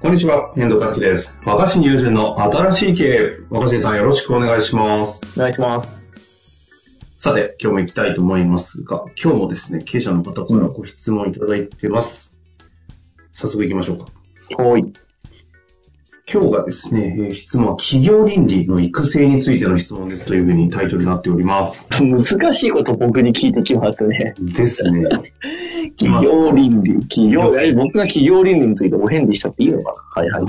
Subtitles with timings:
[0.00, 1.40] こんにちは、遠藤和樹です。
[1.44, 3.38] 若新友人の新しい経営。
[3.50, 5.20] 若新さんよろしくお願いします。
[5.36, 5.92] お願いします。
[7.18, 12.36] さて、今日も行きたいと思いますが、今日もですね、経営者の方からご質問いただいてます。
[13.32, 14.62] 早速行きましょうか。
[14.62, 14.82] はい。
[16.32, 21.88] 今日がですね、えー質問は企業倫理の育成についての質問ですというふうにタイトルになっております。
[21.90, 24.34] 難しいこと僕に聞いてきますね。
[24.38, 25.08] ですね。
[25.96, 27.00] 企業倫理。
[27.08, 30.44] 企業、え僕が企業倫理についてお返事しちゃっていいのかなはいはい。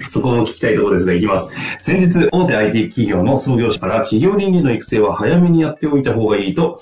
[0.08, 1.50] そこも聞きたいところですが、いきます。
[1.78, 6.80] 先日、大手 IT 企業の創業者から企業倫理の育成は早めにやっておいた方がいいと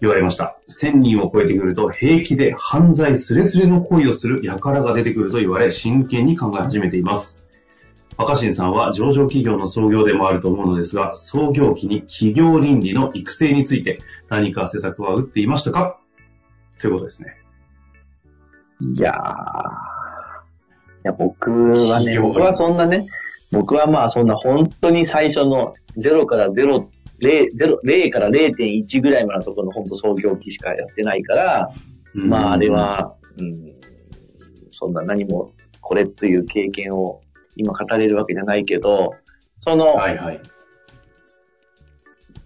[0.00, 0.58] 言われました。
[0.70, 7.44] 1000人を超えてくると平気で犯罪すれすれの行為をする輩が出てくると言われ、真剣に考え始めています。
[8.16, 16.00] 若新さんは上場企業の創業でもあると思うのですが、創業期に企業倫理の育成について何か施策は打っていましたか？
[16.78, 17.34] ということですね。
[18.80, 19.14] いやー。
[19.14, 19.16] い
[21.04, 21.50] や、僕
[21.88, 23.06] はね、僕はそんなね、
[23.50, 26.86] 僕はまあそんな本当に最初の0から0、
[27.20, 31.72] 0, 0 0から0.1ぐらいまでのところの本当創業期しかやってないから、
[32.14, 33.74] まああれ、は、うん、
[34.70, 37.20] そんな何もこれという経験を
[37.56, 39.14] 今語れるわけじゃないけど、
[39.60, 40.40] その、はいはい。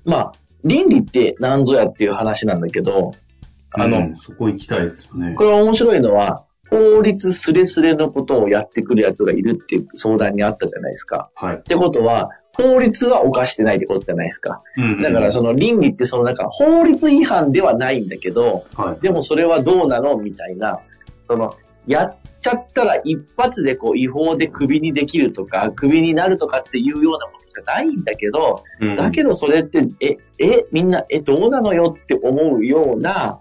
[0.04, 0.32] まあ、
[0.64, 3.14] 倫理って何ぞやっていう話なんだけど、
[3.74, 5.44] あの、うんそこ行きたいですよねこ。
[5.44, 11.30] れは面白いのは、法律すれすれのことをやってくる奴がいるっていう相談にあったじゃないですか。
[11.34, 11.62] はいっ。
[11.62, 14.62] てことは、法律は犯してないってことじゃないですか。
[15.02, 19.02] だからその倫理ってそのなんか法律違反ではないんだけど、はい。
[19.02, 20.80] でもそれはどうなのみたいな、
[21.28, 21.54] その、
[21.86, 33.40] やっちゃったら一発でこう違法でクビにできるとか、クビになるとかっていうようなものじゃないんだけど、うんだけどそれって、え、え、みんな、え、どうなのよって思うような、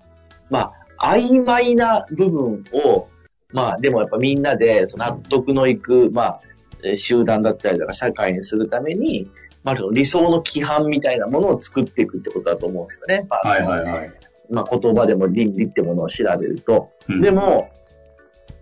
[0.52, 3.08] まあ、曖昧な部分を、
[3.54, 6.42] まあ、でもやっぱみんなで、その納得のいく、まあ、
[6.84, 9.30] えー集団だったりとか社会にするために、
[9.64, 13.28] まあ、その理想の規範みたいなものを作っていくってことだと思うんですよね。
[13.30, 14.14] まあはいはいはい。
[14.50, 16.92] まあ、言葉でも倫理ってものを調べると。
[17.08, 17.70] うんで、も、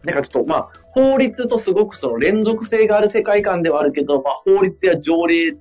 [0.04, 5.56] なんかちょっと、まあ、法律とすごくその連続性がある世界観ではあるけど、まあ、法律や条例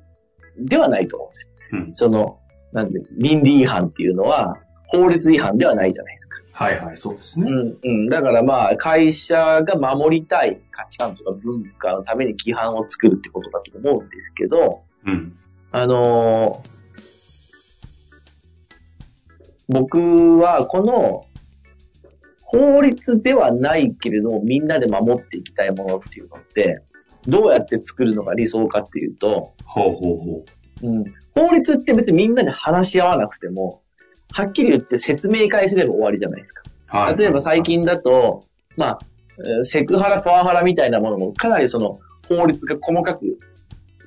[0.58, 1.50] ではないと思うんですよ。
[1.72, 2.38] うんその、
[2.72, 4.58] なんで、倫理違反っていうのは、
[4.88, 6.36] 法律違反ではないじゃないですか。
[6.52, 7.50] はいはい、そうですね。
[7.50, 8.08] うん、うん。
[8.08, 15.38] だからまあ、会社が守りたい価値観とか文化のために規範を作るってことだと思うんですけど、うん。
[15.70, 16.78] あのー
[19.68, 21.26] 僕はこの
[22.42, 26.82] 法律ではないけれどもみんなで守っていきたいものっていうのって
[27.26, 30.44] どうやって作るのが理想かっていうと、ほうほうほ
[30.82, 33.82] うん、法律って別にみんなで話し合わなくても
[34.32, 36.62] はっきり言って説明会すれば終わりじゃないですか。
[36.92, 36.96] う。
[36.96, 37.16] はい。
[37.16, 38.44] 例えば最近だと、
[38.76, 38.98] まあ、
[39.38, 43.38] えーセクハラ、パワハラみたいなものもかなりその法律が細かく、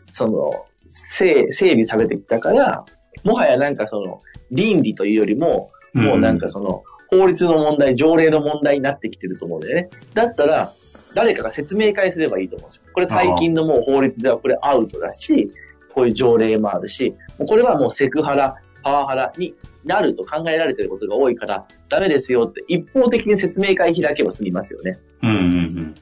[0.01, 2.85] その、整整備されてきたから、
[3.23, 4.21] もはやなんかその、
[4.51, 9.89] 倫理というよりも、もうなんかその、法律の問題、条例の問題になってきてると思うんだよね。
[10.13, 10.71] だったら、
[11.13, 12.83] 誰かが説明会すればいいと思うんですよ。
[12.93, 15.51] これ最近のもう法律ではこれアウトだし、
[15.93, 19.55] こういう条例もあるし、もうこれはもうセクハラ、パワハラに
[19.85, 24.99] なると考えられていることが多いから、ダメですよって一方的に説明会開けば済みますよね。
[25.23, 25.37] うんうんう
[25.81, 25.95] ん。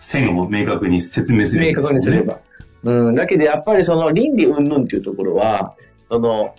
[0.00, 2.22] 線を明確に説明する、明確にすれ。
[2.22, 2.40] ば。
[2.84, 5.74] うん、だけどやっぱりその倫理云々っていうところは、
[6.08, 6.54] その、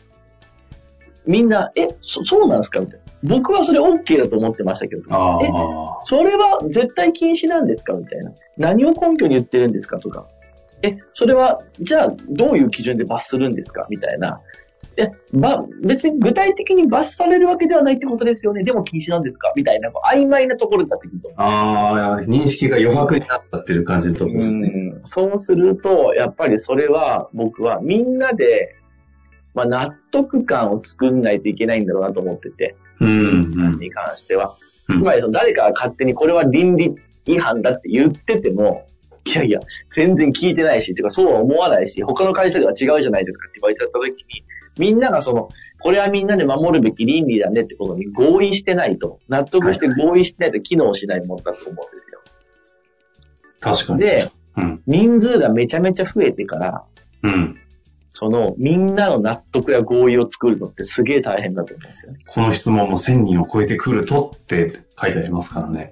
[1.26, 3.06] みんな、え、そそうなんですかみたいな。
[3.24, 6.00] 僕はそれ OK だと思ってましたけど、あえ、あ。
[6.04, 8.32] それは絶対禁止なんですかみたいな。
[8.58, 10.28] 何を根拠に言ってるんですかとか。
[10.84, 14.42] え、それは、じゃあ、どういう基準で罰するんですかみたいな。
[15.00, 18.64] え、ば、別に具体的に罰されるわけではないってことですよね。
[18.64, 19.54] でも禁止なんですか？
[19.56, 21.32] みたいな、こう曖昧なところになってくると。
[21.38, 24.72] ああ、認識が余白になったっていう感じのところですね。
[24.74, 28.76] うんそうすると、やっぱりそれは、僕はみんなで、
[29.54, 33.80] まあ、納得感を作んないといけないんだろうなと思ってて、うんうん。
[33.80, 34.54] に関しては。
[34.90, 36.96] うんつまり、その誰かが勝手にこれは倫理
[37.26, 38.88] 違反だって言ってても、
[39.26, 39.60] いやいや、
[39.92, 44.16] 全然聞いてないし、てかそうは思わないし、他の会社では違うじゃないですかって言われちゃった時に、
[44.78, 52.22] みんながその、これはみんなで守るべき倫理だねってことに合意してないと、納得して合意してないと機能しないものだと思うんですよ。
[53.60, 54.00] 確かに。
[54.00, 54.82] で、うん。
[54.88, 56.84] 人数がめちゃめちゃ増えてから、
[57.24, 57.60] うん。
[58.10, 62.20] そのみんなの納得や合意を作るのってすげえ大変だと思うんですよね。
[62.26, 65.92] この質問も1000人を超えてくるとって書いてありますからね。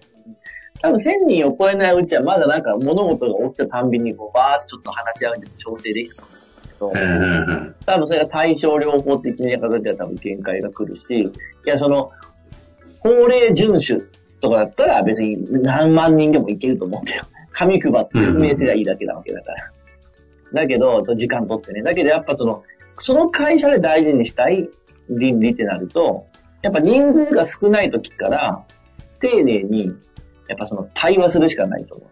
[0.82, 6.45] 多分1000人を超えないうちはまだなんか物事が起きたたんびにこうバーってちょっと話し合うんで調整できたと思うんです
[6.76, 6.92] けど。
[7.86, 11.32] 多分それが対症療法的な形では多分限界が来るし、い
[11.66, 12.12] やその、
[13.00, 14.04] 法令遵守
[14.42, 17.26] とかだったら別に何万人でもいけると思うんだよ。
[17.54, 19.72] 紙配って説明すればいいだけなわけだから。
[20.54, 21.84] だけど、時間取ってね。
[21.84, 22.64] だけどやっぱその、
[22.98, 24.70] その会社で大事にしたい
[25.10, 26.26] 倫理ってなると、
[26.62, 28.64] やっぱ人数が少ない時から、
[29.20, 29.94] 丁寧に、
[30.48, 32.06] やっぱその対話するしかないと思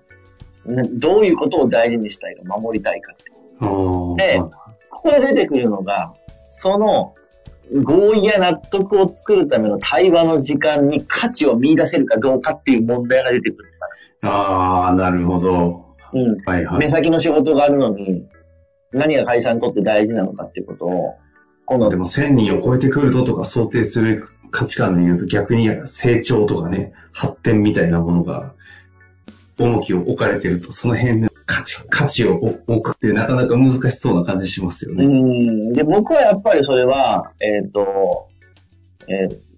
[0.65, 0.73] う。
[0.73, 3.31] などういうことを大事にしたいか、守りたいかって。
[4.17, 4.39] で
[4.89, 6.13] ここで出てくるのが、
[6.45, 7.15] その
[7.71, 13.69] 合意や納得を作るための対話の時間に価値を見出せるかどうかっていう問題が出てくる
[14.21, 15.95] かああ、なるほど。
[16.13, 16.21] ら。
[16.21, 16.41] うん。
[16.45, 16.79] はいはい。
[16.79, 18.27] 目先の仕事があるのに、
[18.91, 21.15] 何が会社にとって大事なのかっていうことを、
[21.65, 28.53] このでも1000人を超えてくるととか想定する価値観で言うと逆に成長とかね、発展みたいなものが
[29.57, 32.35] 重きを置かれてると、その辺で価値、価値を
[32.67, 35.05] 置くってなかなか難しそうな感じしますようね。
[35.05, 35.73] ん。
[35.73, 38.29] で、僕はやっぱりそれは、えっ、と、
[39.07, 39.53] えー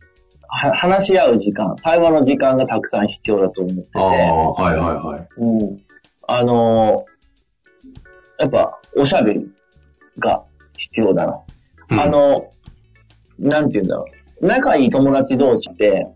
[0.48, 5.28] は話し合う時間、対話の時間がたくさん必要だと思ってて、ああ、はいはいはい。
[5.38, 5.82] うん。
[6.28, 7.16] あのー
[8.38, 9.48] やっぱ、おしゃべり
[10.20, 10.44] が
[10.78, 11.40] 必要だな。
[11.90, 12.50] うんあ、の、
[13.40, 14.06] なんて言うんだろ
[14.42, 14.46] う。
[14.46, 16.08] 仲いい友達同士って、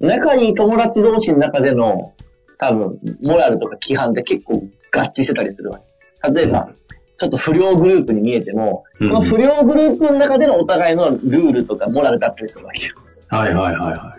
[0.00, 2.14] 仲いい友達同士の中での、
[2.62, 5.80] 多分、モラルとか規範って結構合致してたりするわ
[6.22, 6.30] け。
[6.32, 6.70] 例えば、
[7.18, 12.94] ちょっと不良グループに見えても、うんその不良グループの中でのお互いのルールとかモラルだったりするわけよ。
[13.30, 14.16] はいはいはいは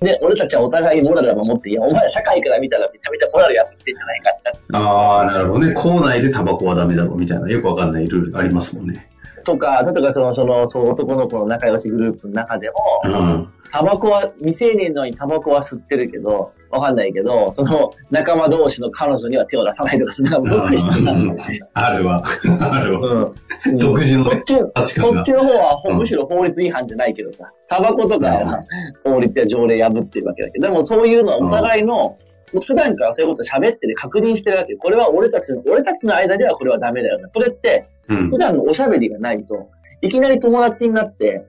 [0.00, 0.04] い。
[0.04, 5.72] で、俺たちはお互いにモラルを守って、いや、お前ら社会から見たらめちゃめちゃモラルやってんじゃないかってああ、なるほどね。
[5.72, 9.08] 校内でタバコはダメだろうみたいな、よくわかんないルールありますもんね。
[9.44, 13.48] とか、例えばその、その、そう男の子の仲良しグループの中でも、うん。
[13.72, 21.66] タバコは、未成年のにタバコは吸ってるけど、わかんないけど、その仲間同士の彼女には手を出さないとか、そんな僕したんだみたいな。
[21.74, 22.22] あるわ。
[22.60, 23.32] あるわ。
[23.66, 23.78] うん。
[23.78, 28.64] 独自のそっち、価値観がそっちの方は、うんむしろ法律違反じゃないけどさ、タバコとかうんは
[29.04, 32.18] 法律や条例破ってるわけだけど、でもそういうのはお互いの、も
[32.54, 34.74] う普段からそういうこと喋ってて確認してるわけ。
[34.76, 37.24] これは俺たちの、俺たちの間ではこれはダメだよね。
[37.32, 38.36] これって、うん普。
[38.36, 39.70] 段のおしゃべりがないと、
[40.02, 41.46] いきなり友達になって、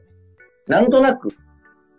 [0.68, 1.30] なんとなく、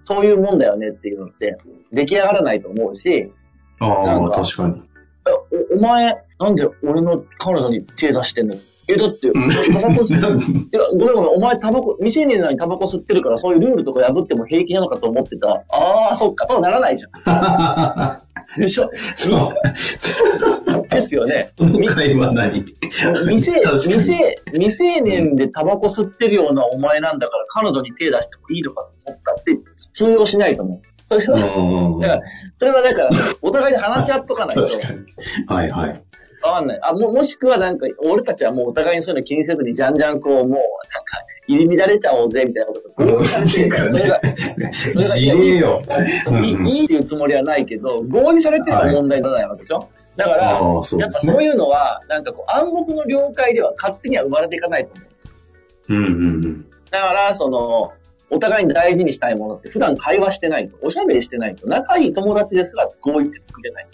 [0.05, 1.59] そういうもんだよねっていうのって、
[1.93, 3.33] 出来上がらないと思うし、
[3.81, 4.83] なああ、確かに。
[5.27, 8.55] えおお前、なんで俺の彼女に手出してんの？
[8.87, 15.65] え、だって、うんタバコ吸って、 いや、ごめんごめん、お前タバコ、未成年なのにタバコ吸ってるから、そういうルールとか破っても平気なのかと思ってた。
[15.71, 18.21] ああ、そっか、とはならないじゃん。
[18.61, 18.91] でしょ？
[19.15, 19.55] そう。
[20.91, 21.47] ですよね。
[21.59, 21.89] 未
[23.41, 29.59] 成、未成、未成年でタバコ吸ってるようなお前なんだから、彼女に手出してもいいのかと思ったって
[29.95, 30.81] 通用しないと思う。
[31.07, 32.23] それは、うんだから、
[32.57, 33.11] それはだから、
[33.43, 34.67] お互いに話し合っとかないと。
[34.67, 34.99] 確かに。
[35.47, 36.05] はいはい。
[36.43, 36.79] わかんない。
[36.83, 40.69] あ、も、もしくはなんか、俺たちはもうお互いにそういうの気にせずに、じゃんじゃんこう、もう、なんか、
[41.47, 44.21] 入り乱れちゃおうぜ、みたいなことが合意されてるから、それが、
[45.03, 45.83] 事例よ。
[46.29, 50.85] うんいいいいっていうつもりはないけど、合意されてるのが問題じゃないわけでしょ、だから、やっぱ。
[50.85, 55.95] そういうのは、なんかこう、暗黙の了解では勝手には生まれていかないと思う。
[55.95, 56.67] うんうんうん。
[56.91, 57.93] だから、その、
[58.31, 63.87] お互いに大事にしたいものって普段会話してないと、おしゃべりしてないと、仲いい友達ですら合意って作れない。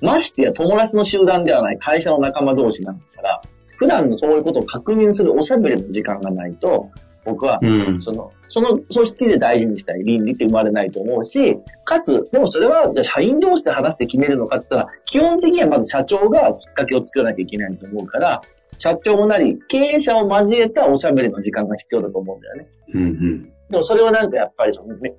[0.00, 3.42] ましてや友達の集団ではない会社の仲間同士なんだから、
[3.76, 6.90] 普段のそういうことを確認するおしゃべりの時間がないと、
[7.24, 8.02] 僕は、うん。
[8.02, 18.42] その、その組織で大事にしたい倫理って生まれないと思うし、かつ、でもそれは、じゃあ社員同士で話して決めるのかって言ったら、基本的にはまず社長がきっかけを作らなきゃいけないと思うから、
[18.78, 22.68] 社長なり、経営者を交えたおしゃべりの時間が必要だと思うんだよね。
[22.94, 23.42] うんうん。
[23.70, 25.14] でもそれはなんかやっぱりその目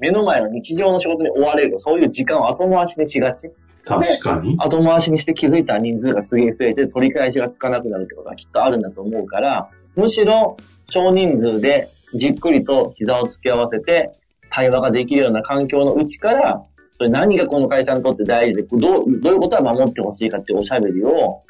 [0.00, 3.50] 目の前の日常の仕事に追われると、そういう時間を後回しにしがち。
[3.84, 4.56] 確かに。
[4.58, 10.56] 後回しにして気づいたら人数がすげえ増えて取り返しがつかなくなるってことはきっとあるんだと思うから、むしろ
[10.90, 14.12] 少人数でじっくりと膝を突き合わせて
[14.50, 16.62] 対話ができるような環境のうちから、
[16.96, 21.42] それ何がこの会社にとって大事で、どうどういうことは守ってほしいかっていうおしゃべりを、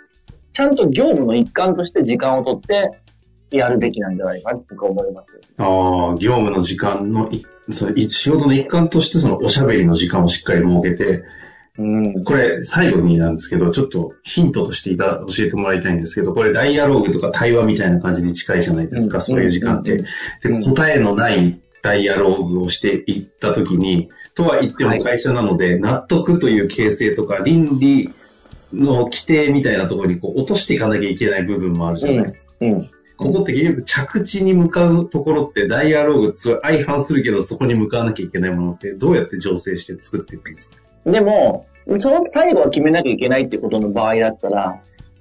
[0.59, 2.91] ちゃんと業務の一環として時間をとって
[3.57, 5.41] やるべきなんじゃないかって思います。
[5.57, 11.23] ああ、業務の時間のい、そのい仕事の一環としてそのおしゃべりの時間をしっかり設けて、
[11.79, 12.25] うん。
[12.25, 19.93] これ最後になんですけど、ちょっとヒントとしていた教えてもらいたいんですけど、これダイアログとか対話みたいな感じに近いじゃないですか、うんそういう時間って。
[19.93, 28.11] うんうんで、答えのないダイアログをしていったときに、とは言っても会社なので、納得という形成とか倫理
[28.73, 32.43] の規定みたいなところにこう落としていかなきゃいけない部分もあるじゃないですか。
[32.61, 32.91] うん。
[33.17, 41.11] ここって結局着地に向かうところってダイアローグすごい相反するけどそこに向かわなきゃいけないものってどうやって調整して作っていくんですか？
[41.11, 41.67] でも、
[41.99, 44.81] その最後は決めなきゃいけないってことの場合だったら、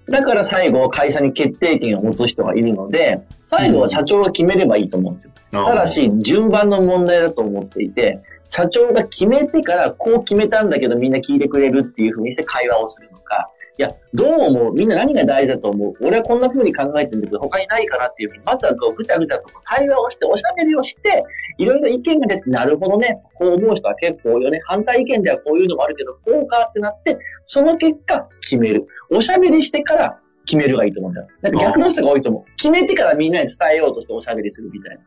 [0.10, 5.32] だから最後会社に決定権を持つ人がいるので、最後は社長が決めればいいと思うんですよ。
[5.52, 13.50] ただ、し、順番の問題だと思っていて、社長が決めてから、こう決めたんだけどみんな聞いてくれるっていうふうにして会話をするのか、
[13.80, 14.74] いや、どう思う？
[14.74, 15.94] みんな何が大事だと思う？
[16.02, 21.24] 俺はこんな風に考えてるんだけど、他にないかなっていうふうに、まずはこうぐちゃぐちゃと対話をして、おしゃべりをして、
[21.60, 24.62] いろいろ意見が出て、なるほどね、こう思う人は結構多いよね。
[24.66, 28.88] 反対意見ではこういうのもあるけど、こうかってなって、その結果決める。
[29.12, 31.28] おしゃべりしてから決めるがいいと思うんだよ。
[31.42, 32.56] なんか逆の人が多いと思う。
[32.58, 35.04] 決めてからみんなに伝えようとしておしゃべりするみたいな。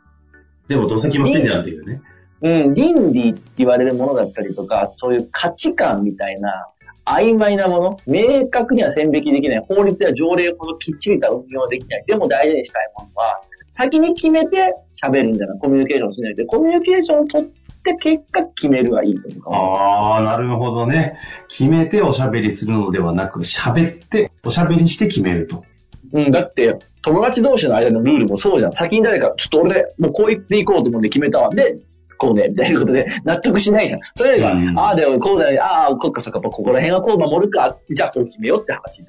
[0.69, 2.01] でもどうせ決まってんじゃんっていうね。
[2.43, 6.69] うん、倫理って言われるものだったりとか、そういう価値観みたいな、
[7.05, 13.41] 曖昧なもの、明確には線引きできない、法律や条例ほどきっちりと運用できない、でも大事にしたいものは、
[13.73, 17.49] 先に決めて喋るんじゃない、コミュニケーションしないで、コミュニケーションを取っ
[17.83, 19.55] て結果決めるがいいと思う。
[19.55, 21.19] ああ、なるほどね。
[21.49, 25.65] 決めておしゃべりするのではなく、喋って、おしゃべりして決めると。
[26.13, 28.73] うん、だって、友達同士の間のルールもそうじゃん。
[28.73, 31.51] 先に誰か、ちょっと俺、もうこう言っていこうと思って決めたわ。
[31.51, 31.79] で、
[32.21, 34.01] こうね、みたいなことで、納得しないじゃん。
[34.15, 39.09] それよりは、うんああ、でもこうだよ、ああ、こっかそっか、ここら辺はこう守るか、じゃあこう決めようって話じ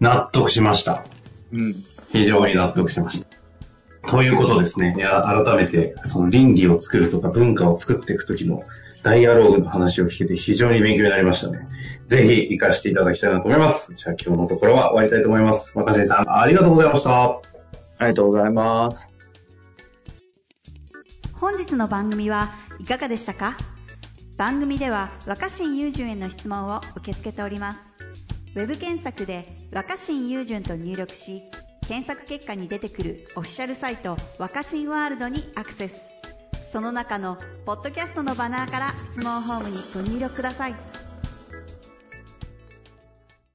[0.00, 1.04] 納得しました。
[1.52, 1.60] ゃん。
[1.60, 1.74] うん。
[2.12, 3.28] 非常に納得しました。
[4.08, 4.94] ということですね。
[4.96, 8.62] いや、改めて、その倫理を作るとか文化を作っていくときの
[9.02, 11.68] ダイアローグの話を聞けて非常に勉強になりましたね。
[12.06, 13.94] ぜひ活かしていただきたいなと思います。
[13.94, 15.78] じゃあ今日のところは終わりたいと思います。
[15.78, 17.24] 若新さん、ありがとうございました。
[17.24, 17.40] あ
[18.00, 19.13] りがとうございます。
[21.40, 23.56] 本日の番組はいかがでしたか？
[24.36, 27.80] 番組では若新雄純への質問を受け付けております。
[28.54, 31.42] ウェブ検索で若新雄純と入力し
[31.88, 35.96] 検索結果に出てくるオフィシャルサイト若新ワールドにアクセス。
[36.72, 37.36] その中の
[37.66, 40.93] ポッドキャストのバナーから質問ホームにご入力ください。